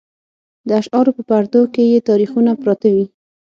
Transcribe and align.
د 0.67 0.69
اشعارو 0.81 1.11
په 1.17 1.21
پردو 1.29 1.61
کې 1.73 1.83
یې 1.91 1.99
تاریخونه 2.09 2.51
پراته 2.61 2.87
وي. 2.95 3.05